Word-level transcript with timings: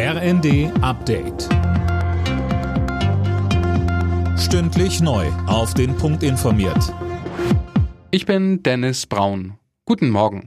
RND 0.00 0.70
Update. 0.80 1.48
Stündlich 4.38 5.00
neu. 5.00 5.26
Auf 5.48 5.74
den 5.74 5.96
Punkt 5.96 6.22
informiert. 6.22 6.94
Ich 8.12 8.24
bin 8.24 8.62
Dennis 8.62 9.06
Braun. 9.06 9.58
Guten 9.86 10.10
Morgen. 10.10 10.46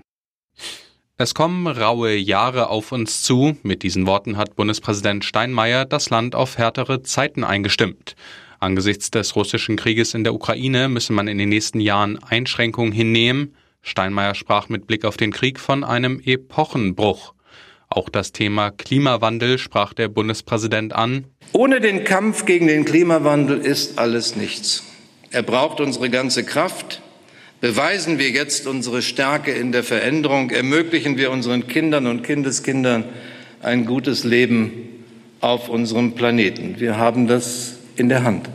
Es 1.17 1.33
kommen 1.33 1.67
raue 1.67 2.15
Jahre 2.15 2.69
auf 2.69 2.93
uns 2.93 3.23
zu. 3.23 3.57
Mit 3.61 3.83
diesen 3.83 4.07
Worten 4.07 4.37
hat 4.37 4.55
Bundespräsident 4.55 5.25
Steinmeier 5.25 5.83
das 5.83 6.09
Land 6.09 6.33
auf 6.33 6.57
härtere 6.57 7.01
Zeiten 7.01 7.43
eingestimmt. 7.43 8.15
Angesichts 8.61 9.11
des 9.11 9.35
russischen 9.35 9.75
Krieges 9.75 10.13
in 10.13 10.23
der 10.23 10.33
Ukraine 10.33 10.87
müsse 10.87 11.11
man 11.11 11.27
in 11.27 11.37
den 11.37 11.49
nächsten 11.49 11.81
Jahren 11.81 12.23
Einschränkungen 12.23 12.93
hinnehmen. 12.93 13.53
Steinmeier 13.81 14.33
sprach 14.33 14.69
mit 14.69 14.87
Blick 14.87 15.03
auf 15.03 15.17
den 15.17 15.33
Krieg 15.33 15.59
von 15.59 15.83
einem 15.83 16.21
Epochenbruch. 16.23 17.33
Auch 17.93 18.07
das 18.07 18.31
Thema 18.31 18.71
Klimawandel 18.71 19.57
sprach 19.57 19.93
der 19.93 20.07
Bundespräsident 20.07 20.93
an. 20.93 21.25
Ohne 21.51 21.81
den 21.81 22.05
Kampf 22.05 22.45
gegen 22.45 22.67
den 22.67 22.85
Klimawandel 22.85 23.59
ist 23.59 23.99
alles 23.99 24.37
nichts. 24.37 24.83
Er 25.29 25.43
braucht 25.43 25.81
unsere 25.81 26.09
ganze 26.09 26.45
Kraft. 26.45 27.01
Beweisen 27.59 28.17
wir 28.17 28.29
jetzt 28.29 28.65
unsere 28.65 29.01
Stärke 29.01 29.51
in 29.51 29.73
der 29.73 29.83
Veränderung, 29.83 30.51
ermöglichen 30.51 31.17
wir 31.17 31.31
unseren 31.31 31.67
Kindern 31.67 32.07
und 32.07 32.23
Kindeskindern 32.23 33.03
ein 33.61 33.85
gutes 33.85 34.23
Leben 34.23 34.71
auf 35.41 35.67
unserem 35.67 36.13
Planeten. 36.13 36.79
Wir 36.79 36.97
haben 36.97 37.27
das 37.27 37.75
in 37.97 38.07
der 38.07 38.23
Hand. 38.23 38.49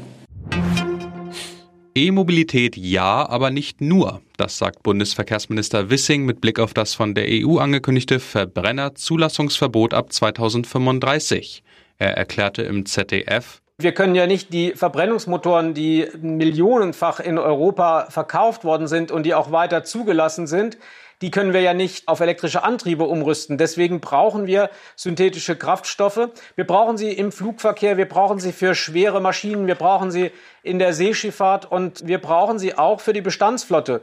E-Mobilität 1.97 2.77
ja, 2.77 3.27
aber 3.27 3.51
nicht 3.51 3.81
nur. 3.81 4.21
Das 4.37 4.59
sagt 4.59 4.83
Bundesverkehrsminister 4.83 5.89
Wissing 5.89 6.27
mit 6.27 6.43
Blick 6.43 6.59
auf 6.59 6.75
das 6.75 6.95
von 6.95 7.15
der 7.15 7.25
EU 7.27 7.57
angekündigte 7.57 8.21
Verbrennerzulassungsverbot 8.21 9.95
ab 9.95 10.13
2035. 10.13 11.63
Er 11.99 12.15
erklärte 12.15 12.63
im 12.63 12.85
ZDF, 12.85 13.63
wir 13.79 13.93
können 13.93 14.15
ja 14.15 14.27
nicht 14.27 14.53
die 14.55 14.73
Verbrennungsmotoren, 14.73 15.75
die 15.75 16.09
millionenfach 16.21 17.21
in 17.21 17.39
Europa 17.39 18.07
verkauft 18.09 18.65
worden 18.65 18.87
sind 18.87 19.11
und 19.11 19.25
die 19.25 19.35
auch 19.35 19.53
weiter 19.53 19.85
zugelassen 19.85 20.47
sind, 20.47 20.79
die 21.23 21.31
können 21.31 21.53
wir 21.53 21.61
ja 21.61 21.75
nicht 21.75 22.09
auf 22.09 22.21
elektrische 22.21 22.63
Antriebe 22.63 23.05
umrüsten. 23.05 23.59
Deswegen 23.59 24.01
brauchen 24.01 24.47
wir 24.47 24.71
synthetische 24.97 25.57
Kraftstoffe. 25.57 26.29
Wir 26.57 26.67
brauchen 26.67 26.97
sie 26.97 27.11
im 27.11 27.33
Flugverkehr, 27.33 27.97
wir 27.97 28.09
brauchen 28.09 28.39
sie 28.39 28.53
für 28.53 28.75
schwere 28.75 29.21
Maschinen, 29.21 29.67
wir 29.67 29.77
brauchen 29.77 30.11
sie 30.11 30.31
in 30.63 30.79
der 30.79 30.93
Seeschifffahrt 30.93 31.71
und 31.71 32.07
wir 32.07 32.19
brauchen 32.19 32.59
sie 32.59 32.77
auch 32.77 33.01
für 33.01 33.13
die 33.13 33.23
Bestandsflotte. 33.23 34.03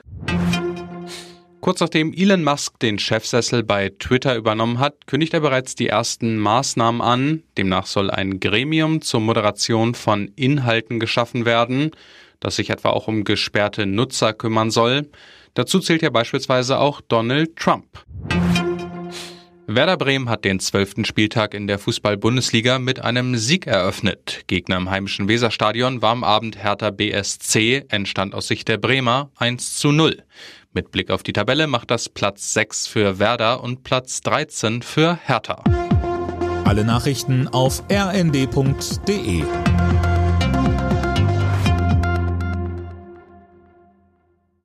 Kurz 1.63 1.79
nachdem 1.79 2.11
Elon 2.11 2.43
Musk 2.43 2.77
den 2.79 2.99
Chefsessel 2.99 3.63
bei 3.63 3.89
Twitter 3.97 4.35
übernommen 4.35 4.79
hat, 4.79 5.07
kündigt 5.07 5.33
er 5.33 5.39
bereits 5.39 5.75
die 5.75 5.87
ersten 5.87 6.37
Maßnahmen 6.37 6.99
an. 6.99 7.43
Demnach 7.57 7.85
soll 7.85 8.11
ein 8.11 8.41
Gremium 8.41 9.01
zur 9.01 9.21
Moderation 9.21 9.95
von 9.95 10.29
Inhalten 10.35 10.99
geschaffen 10.99 11.45
werden, 11.45 11.91
das 12.41 12.57
sich 12.57 12.69
etwa 12.69 12.89
auch 12.89 13.07
um 13.07 13.23
gesperrte 13.23 13.85
Nutzer 13.85 14.33
kümmern 14.33 14.71
soll. 14.71 15.07
Dazu 15.53 15.79
zählt 15.79 16.01
ja 16.01 16.09
beispielsweise 16.09 16.79
auch 16.79 16.99
Donald 16.99 17.55
Trump. 17.55 18.03
Werder 19.65 19.95
Bremen 19.95 20.27
hat 20.27 20.43
den 20.43 20.59
zwölften 20.59 21.05
Spieltag 21.05 21.53
in 21.53 21.67
der 21.67 21.79
Fußball-Bundesliga 21.79 22.77
mit 22.77 22.99
einem 22.99 23.37
Sieg 23.37 23.67
eröffnet. 23.67 24.41
Gegner 24.47 24.75
im 24.75 24.89
heimischen 24.91 25.29
Weserstadion 25.29 26.01
war 26.01 26.11
am 26.11 26.25
Abend 26.25 26.61
Hertha 26.61 26.89
BSC, 26.89 27.85
entstand 27.87 28.35
aus 28.35 28.47
Sicht 28.49 28.67
der 28.67 28.77
Bremer 28.77 29.31
1 29.37 29.77
zu 29.77 29.93
0. 29.93 30.23
Mit 30.75 30.89
Blick 30.91 31.11
auf 31.11 31.21
die 31.21 31.33
Tabelle 31.33 31.67
macht 31.67 31.91
das 31.91 32.09
Platz 32.09 32.53
6 32.53 32.87
für 32.87 33.19
Werder 33.19 33.61
und 33.61 33.83
Platz 33.83 34.21
13 34.21 34.81
für 34.81 35.19
Hertha. 35.23 35.63
Alle 36.65 36.83
Nachrichten 36.83 37.47
auf 37.47 37.83
rnd.de 37.91 39.43